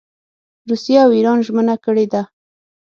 [0.69, 2.21] روسیې او اېران ژمنه کړې ده.